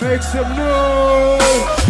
[0.00, 1.81] Make some noise!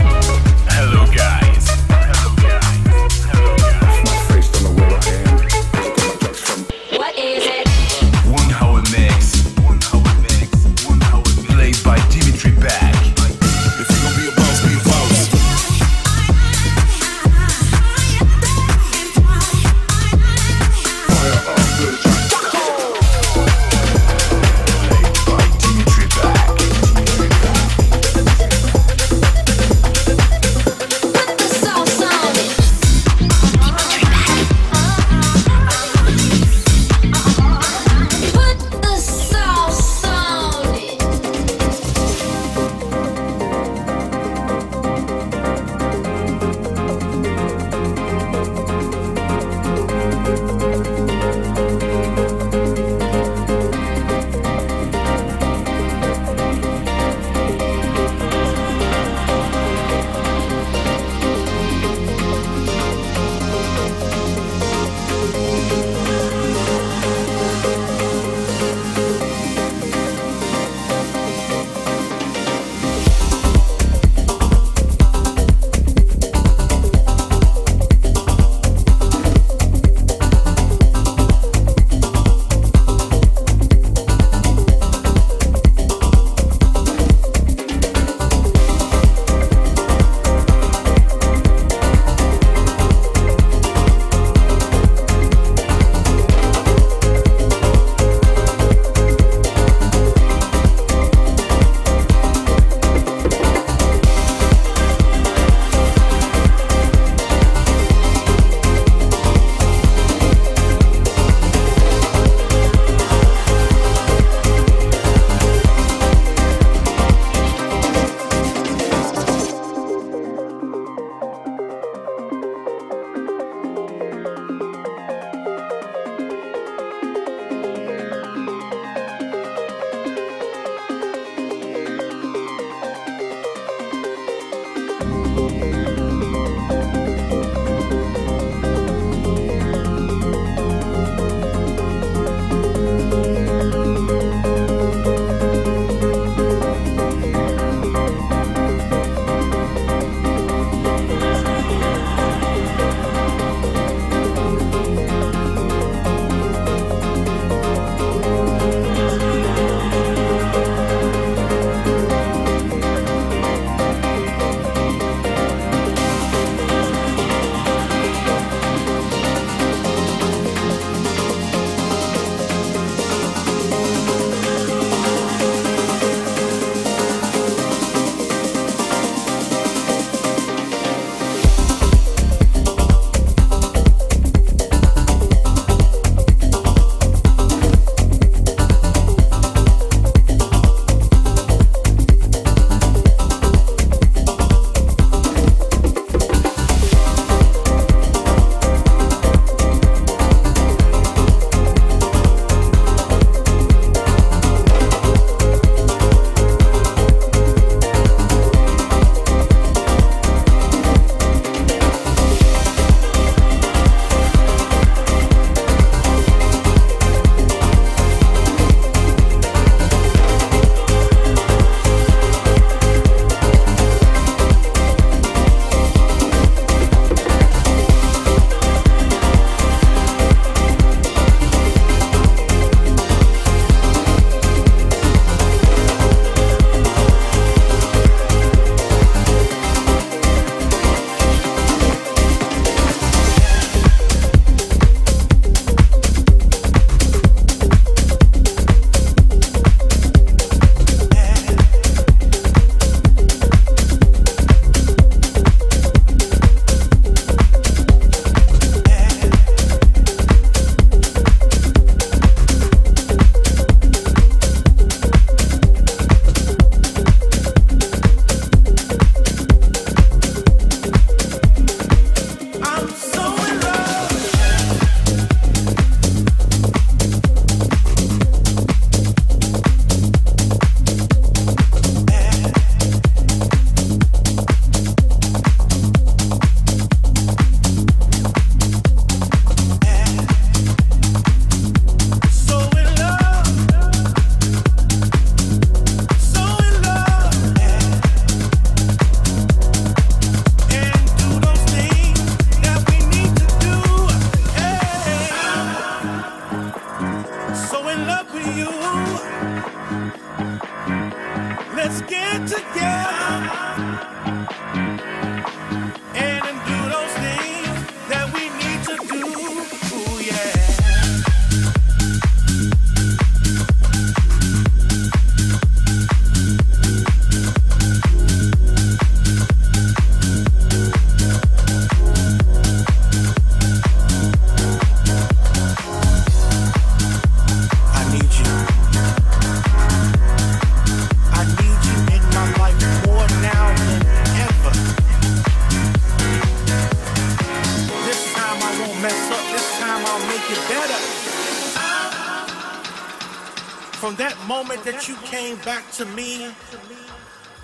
[355.52, 356.54] came back to me,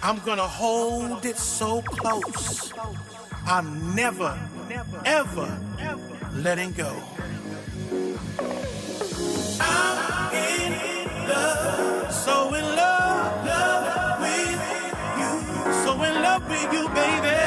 [0.03, 2.73] I'm gonna hold it so close.
[3.47, 4.39] I'm never,
[5.05, 5.49] ever
[6.35, 6.93] letting go.
[9.61, 10.73] I'm in
[11.29, 14.61] love, so in love, love with
[15.21, 17.38] you, so in love with you, baby.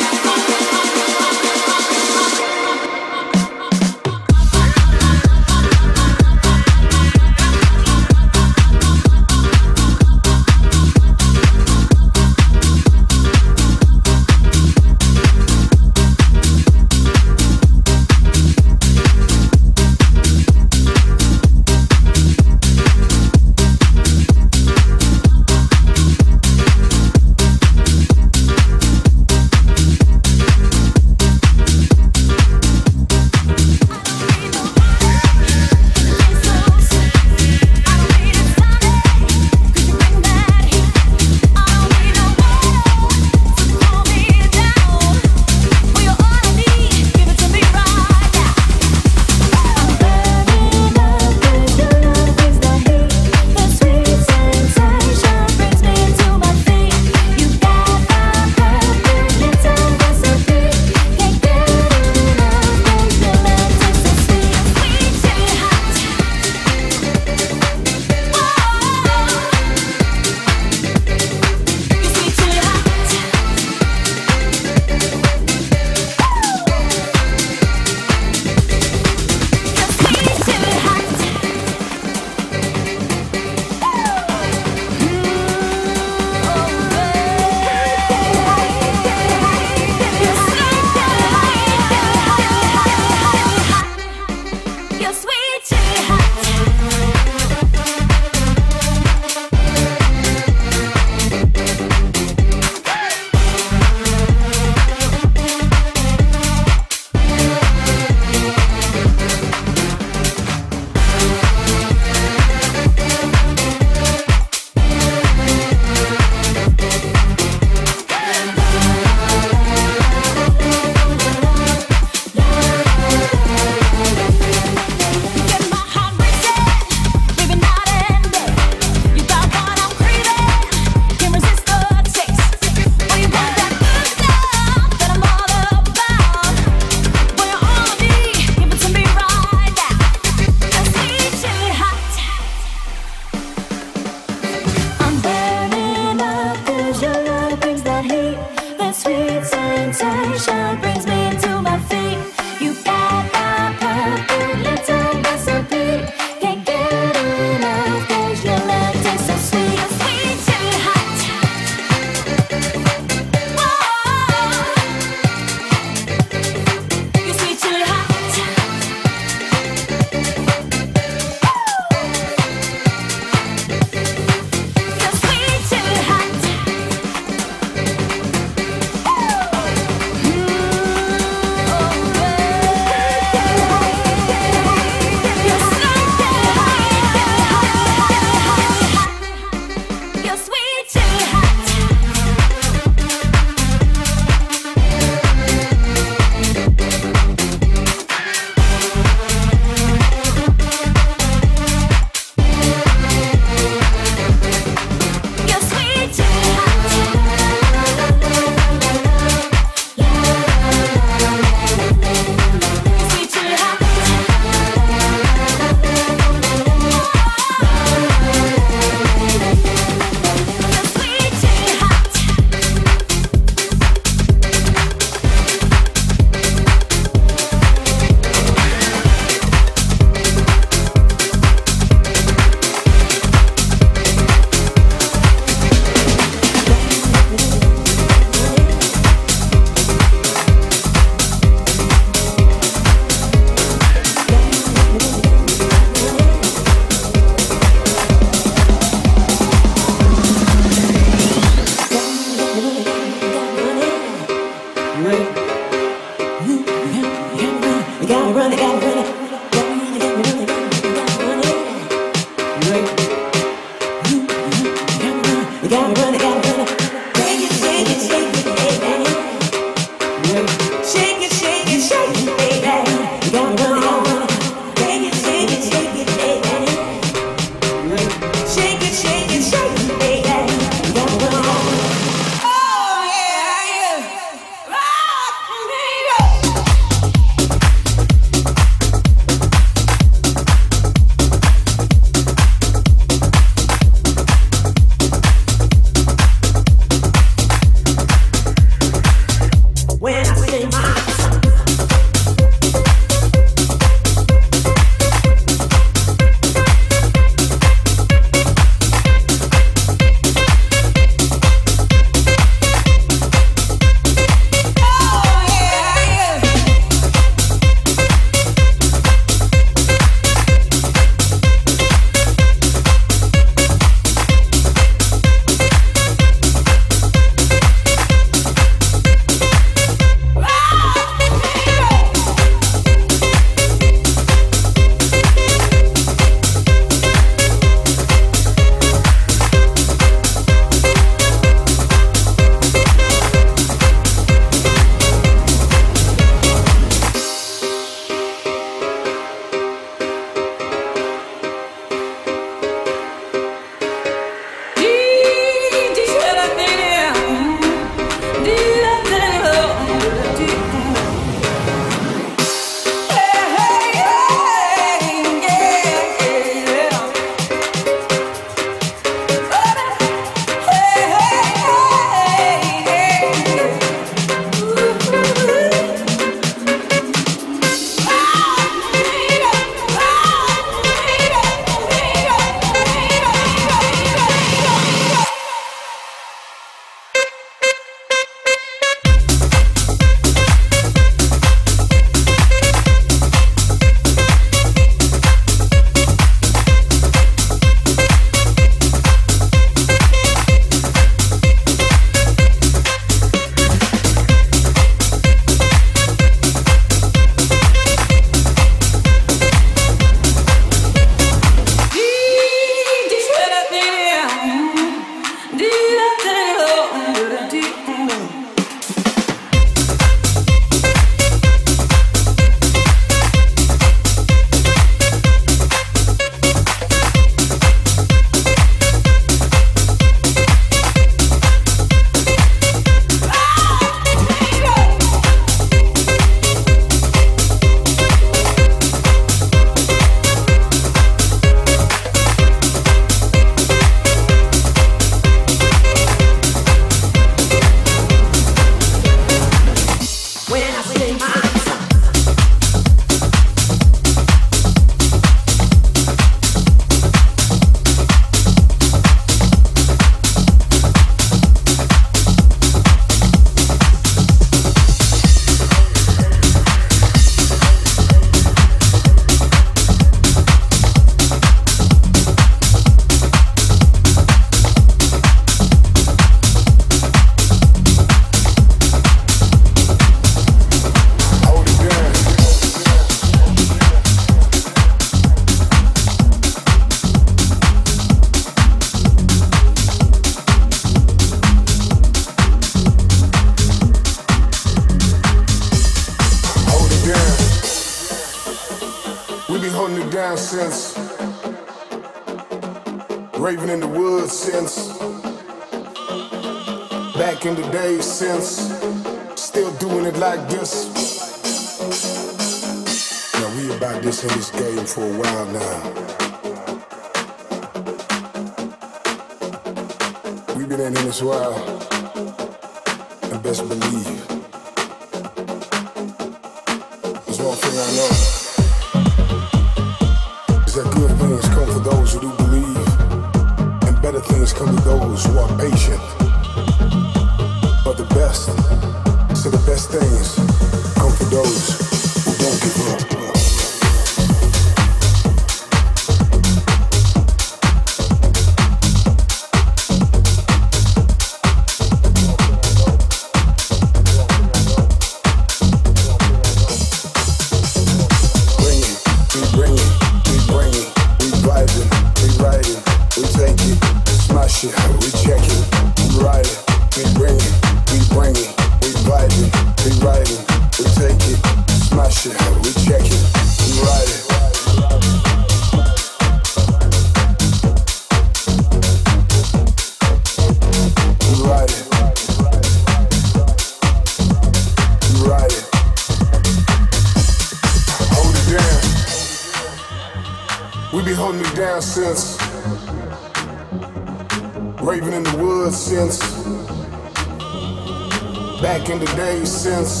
[599.68, 600.00] sense.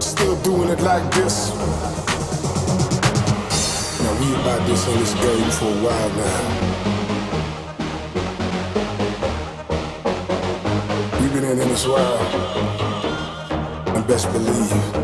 [0.00, 1.36] Still doing it like this.
[4.02, 6.42] Now we about this in this game for a while now.
[11.20, 12.22] We've been in this while.
[13.96, 14.97] And best believe.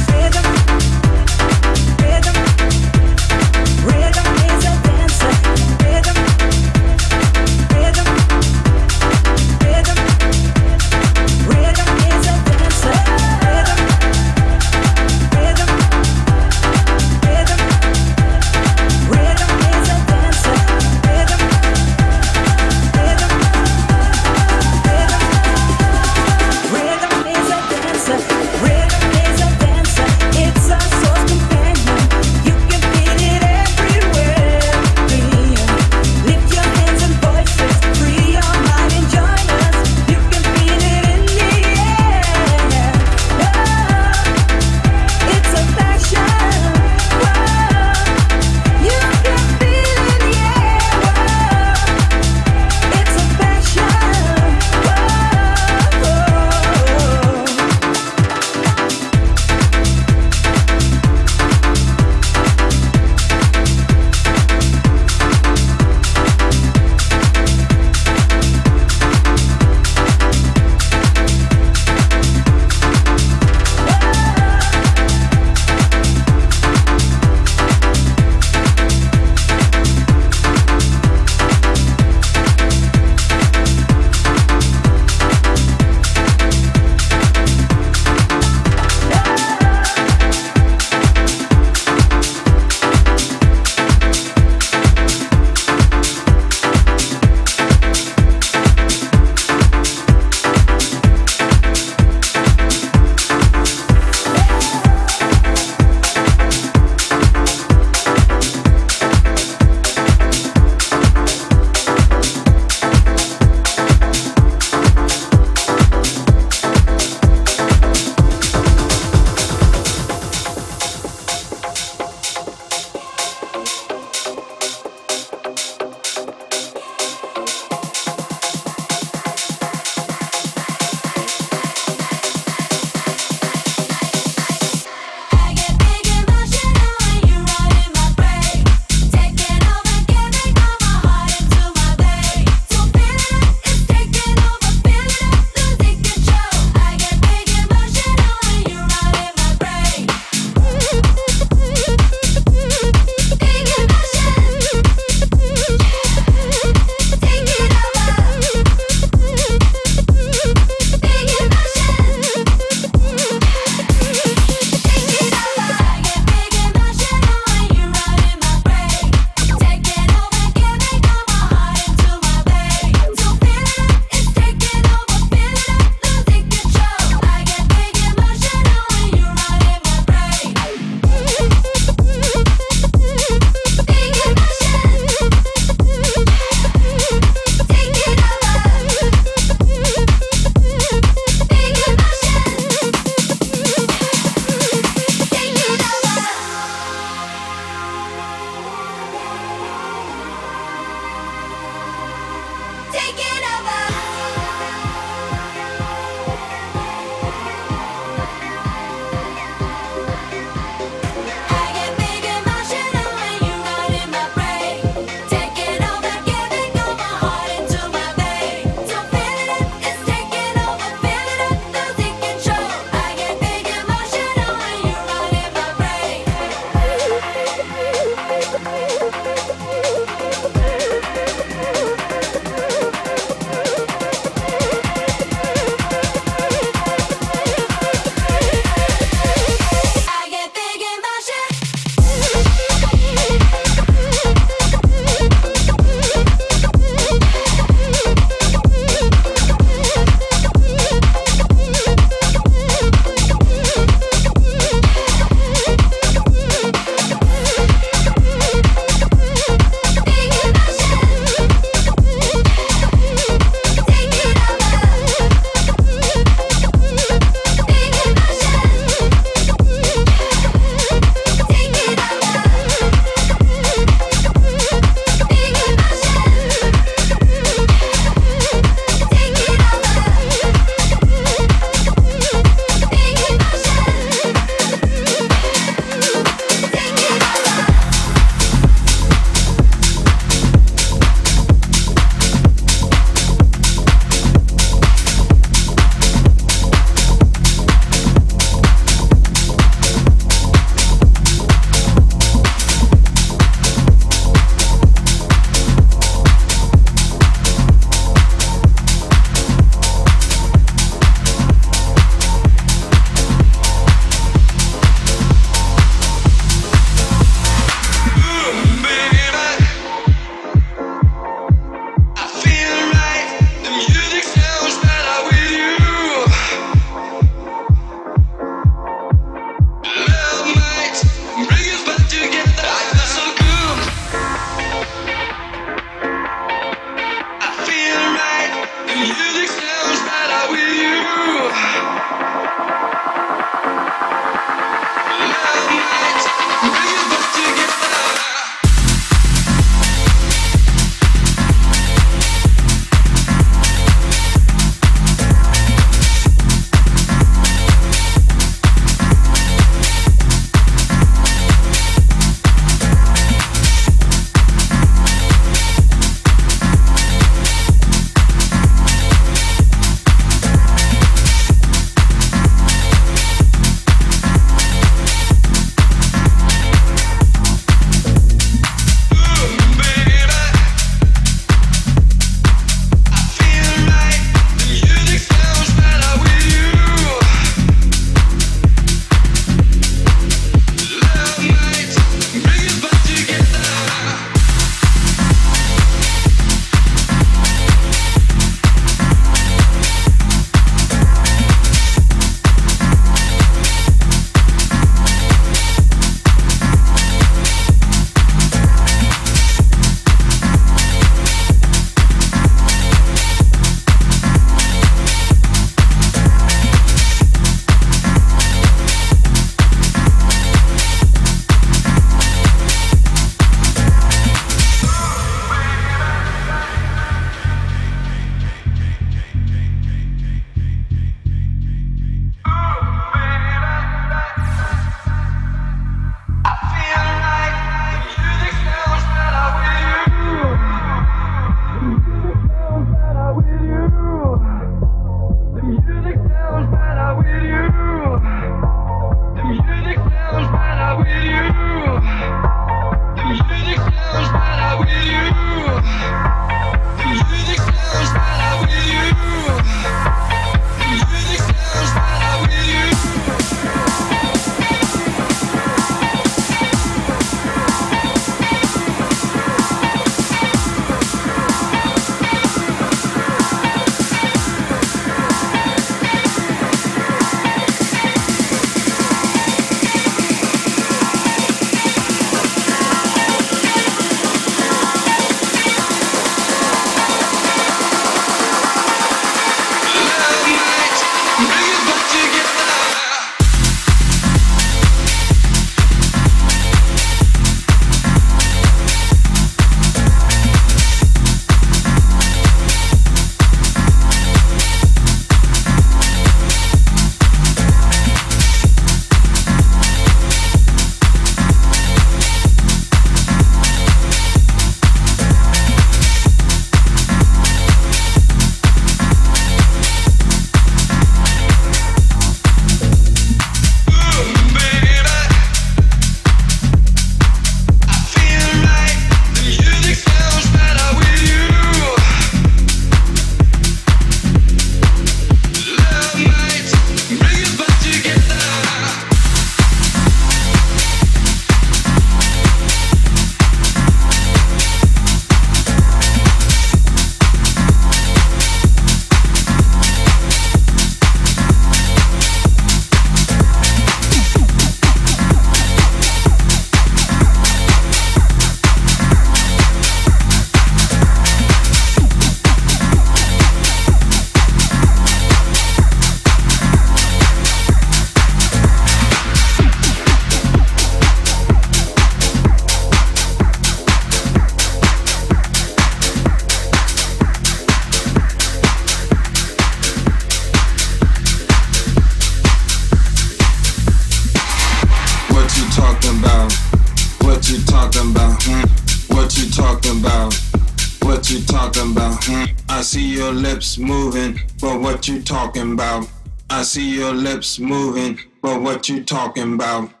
[596.71, 600.00] See your lips moving, but what you talking about?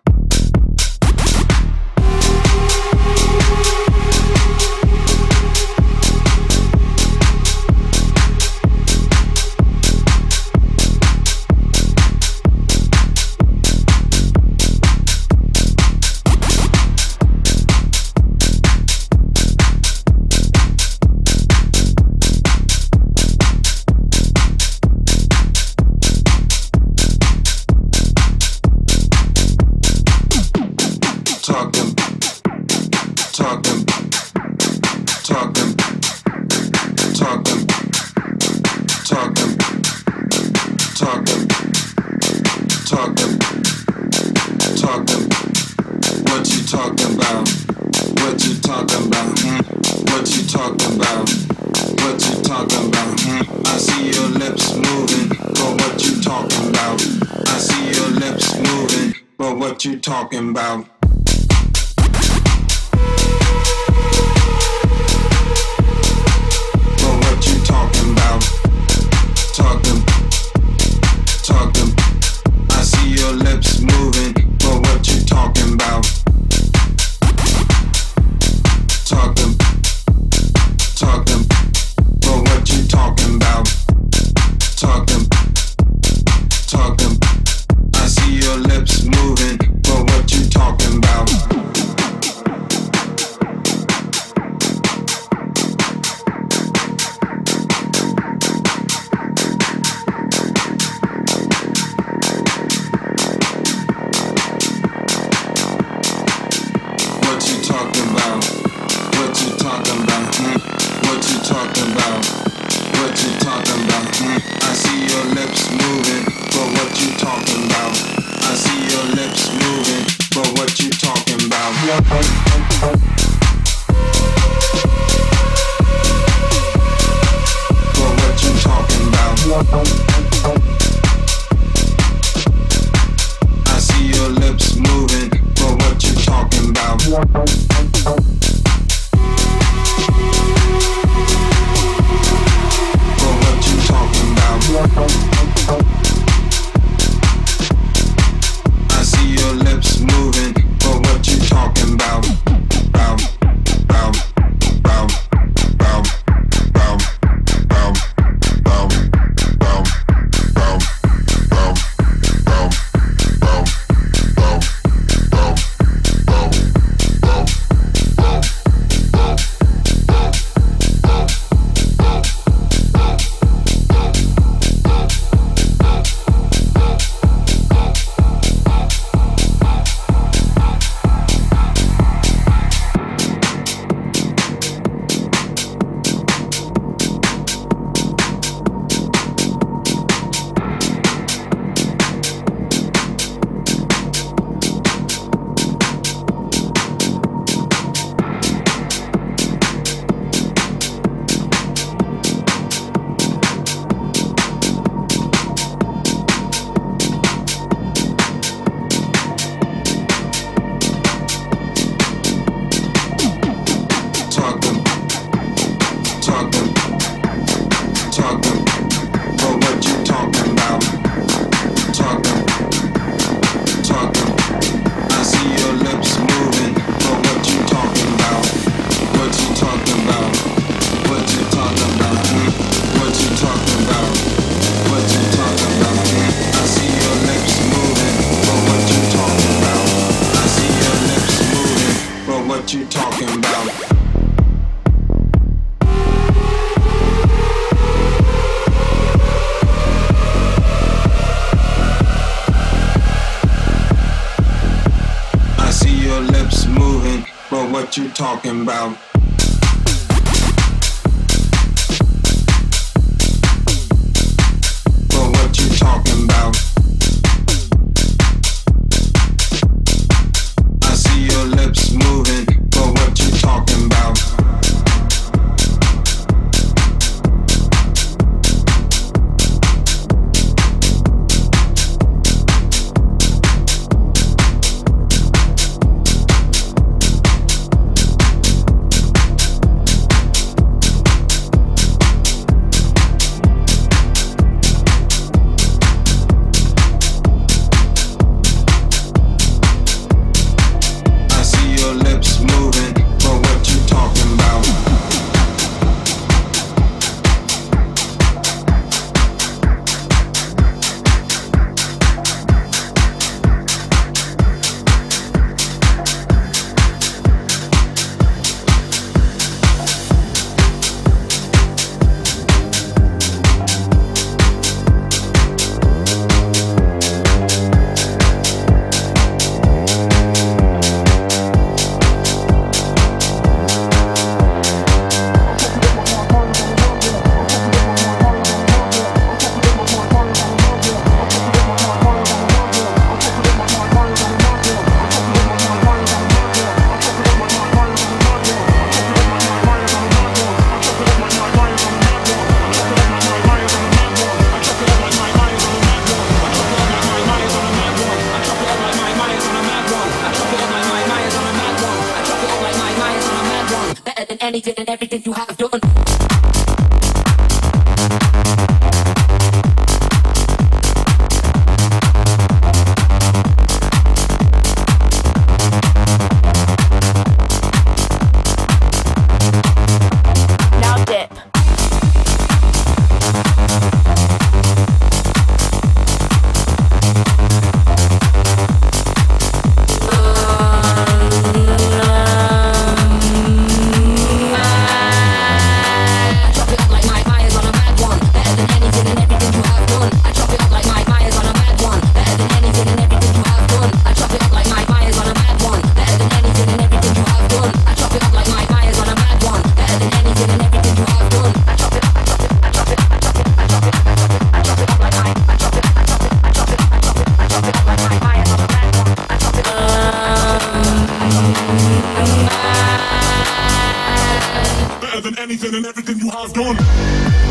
[425.21, 427.50] than anything and everything you have done.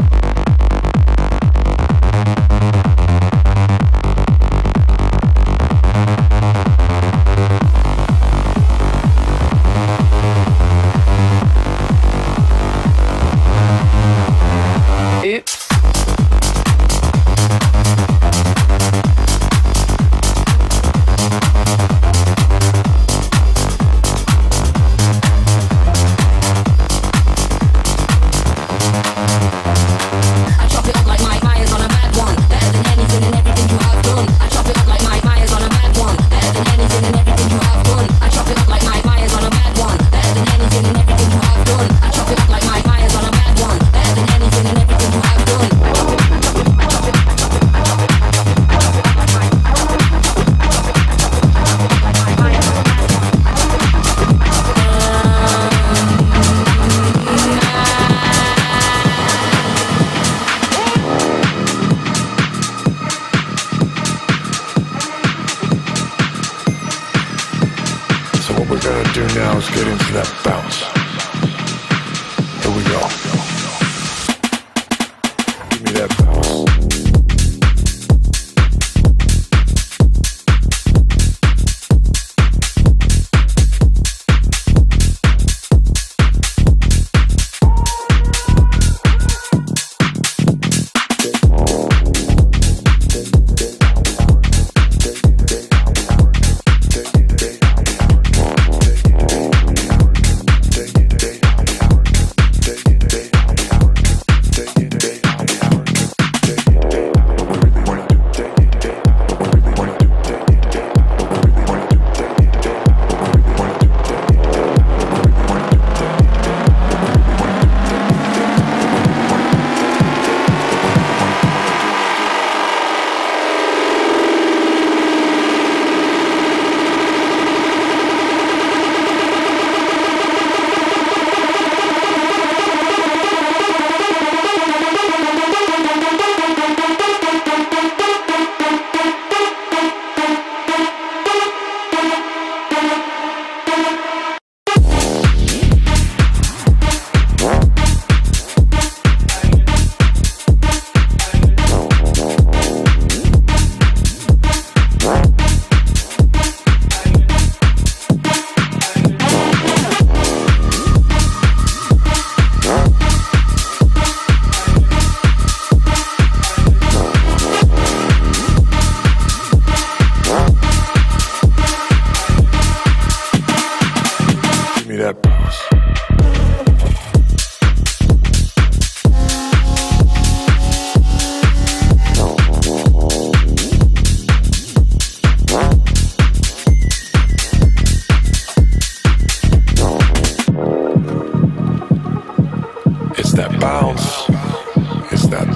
[70.13, 70.60] that bounce.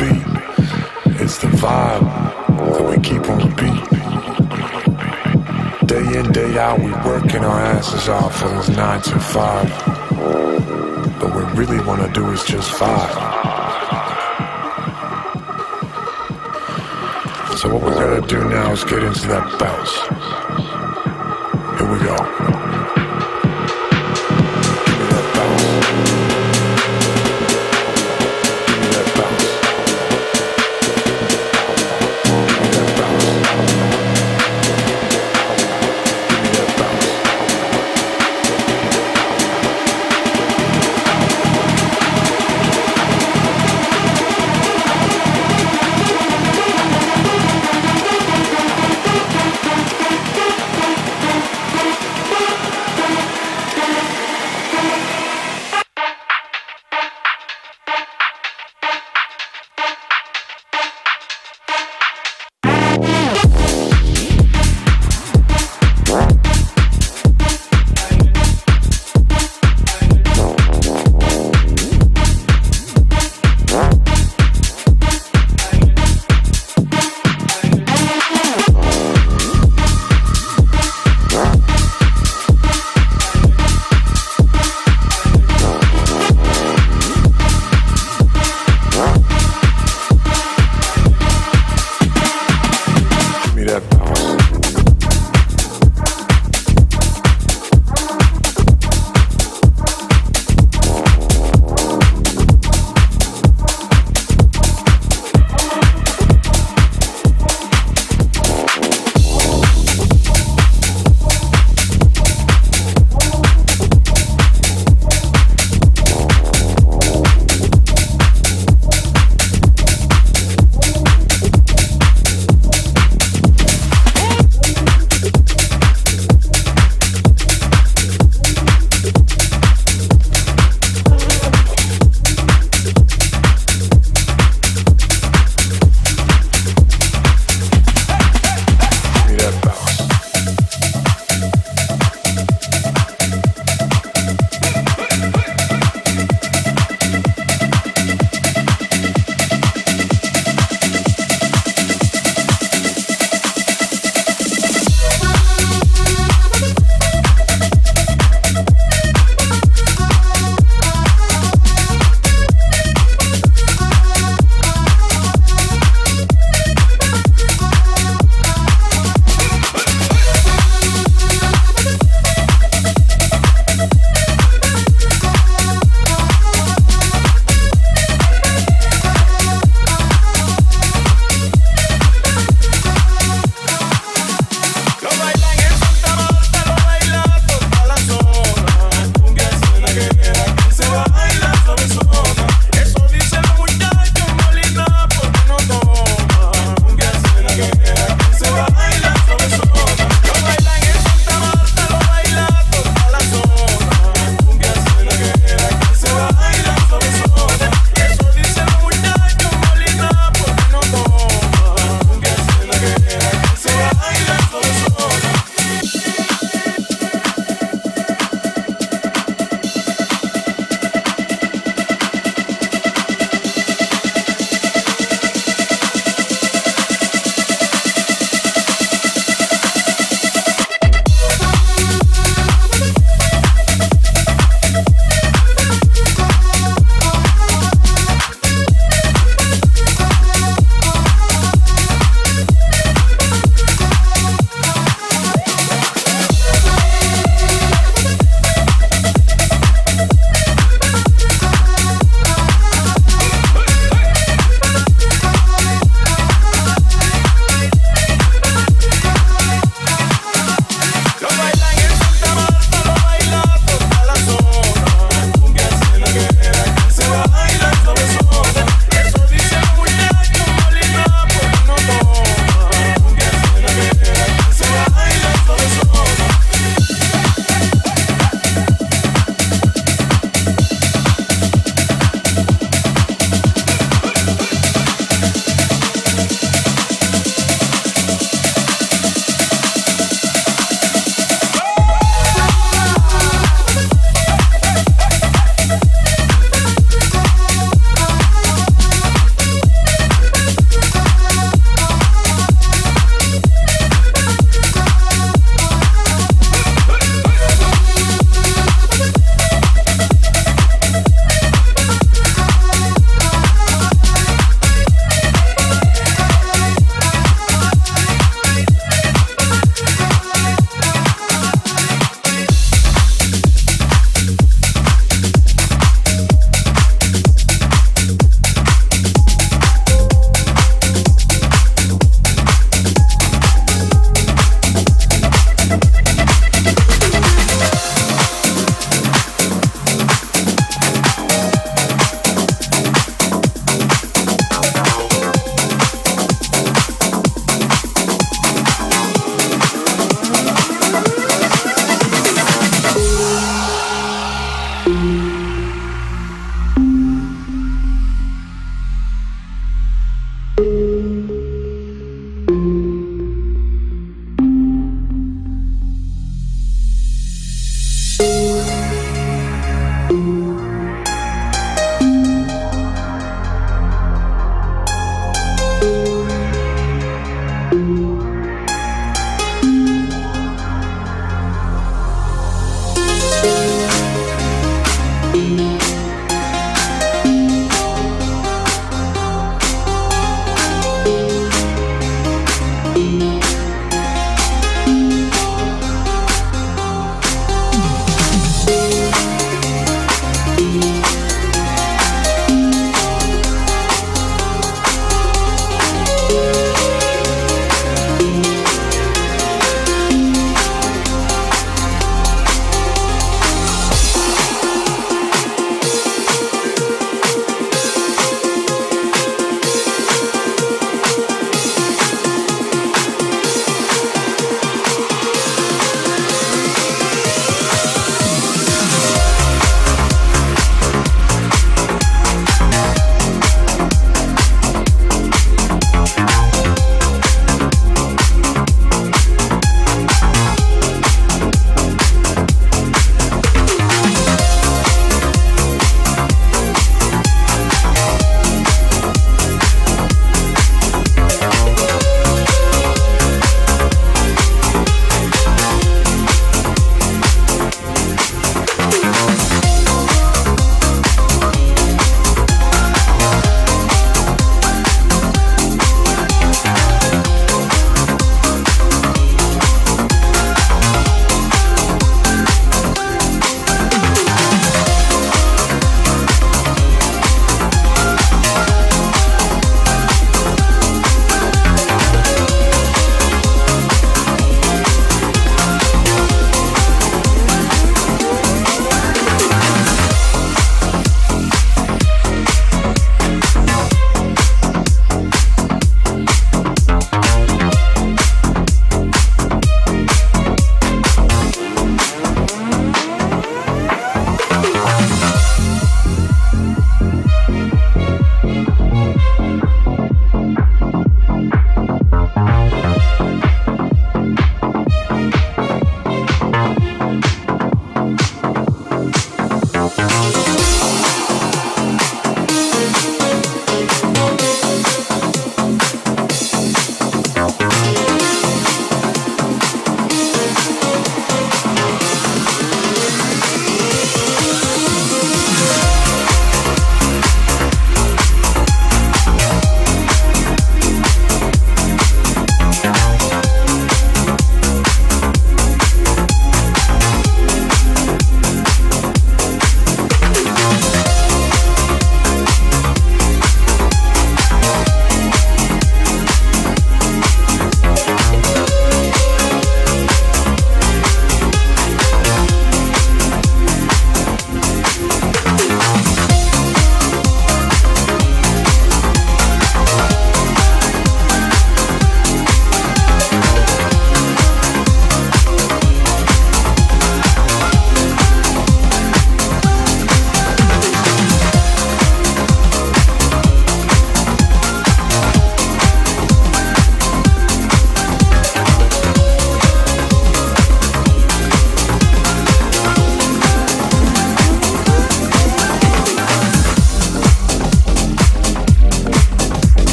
[0.00, 0.24] Beat.
[1.20, 2.04] It's the vibe
[2.72, 3.80] that we keep on repeat.
[5.86, 9.68] Day in, day out, we working our asses off for those nine to five.
[11.20, 13.16] But what we really wanna do is just vibe.
[17.58, 19.94] So what we gotta do now is get into that bounce.
[21.78, 22.39] Here we go.